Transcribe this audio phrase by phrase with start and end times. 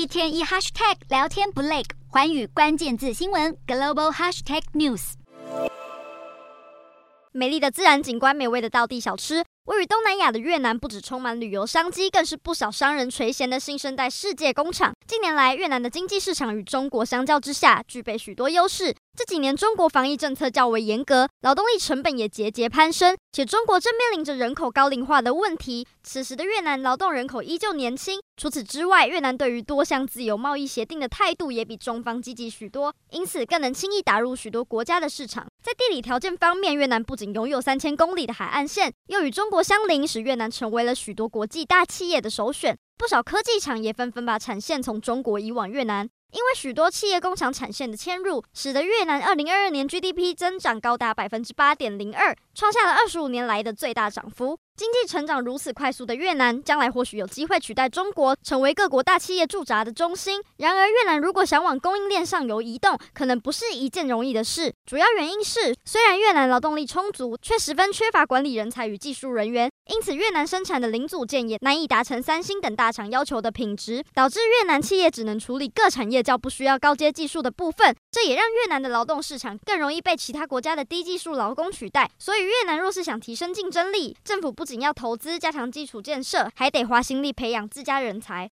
[0.00, 5.12] 一天一 hashtag 聊天不累，环宇关键字新闻 global hashtag news。
[7.32, 9.44] 美丽的自然景观，美味的道地小吃。
[9.66, 14.94] 位于东南亚的越南，不止充满旅游商机，更是不少商人垂涎的新生代世界工厂。
[15.06, 18.94] 近年来，越南的经济市场与中国相较之下，具备许多优势。
[19.14, 25.86] 这几年，中国防疫政策较为严格，劳动力成本也节节攀升，且中国正面临着人口高龄化的问题。
[26.02, 28.18] 此时的越南劳动人口依旧年轻。
[28.40, 35.46] 除此之外，越南对于多项自由贸易协定的态度也比中方积极许多，因此更能轻易打入许多国家的市场。
[35.62, 42.74] 在地理条件方面，越南不仅拥有三千公里的海岸线，又与中国相邻，使越南成为了许多国际大企业的首选。
[42.96, 54.58] 不少科技厂也纷纷把产线从中国移往越南，因为许多企业工厂产线的迁入，使得越南二零二二年 GDP 增长高达百分之八点零二，创下了二十五年来的最大涨幅。
[54.76, 60.40] 经济成长如此快速的越南，将来或许有机会取代中国，成为各国大企业驻扎的中心。
[60.56, 64.72] 然而，越南如果想往供应链上游移动，可能不是一件容易的事。
[64.86, 77.94] 主要原因是，虽然越南劳动力充足，却十分缺乏管理人才与技术人员，因此越南生产的零组件也难以达成三星等大厂要求的品质，导致越南企业只能处理各产业较不需要高阶技术的部分。
[78.10, 82.10] 这也让越南的劳动市场更容易被其他国家的低技术劳工取代。
[82.18, 88.46] 所以，越南若是想提升竞争力，政府不仅要投资加强基础建设，还得花心力培养自家人才。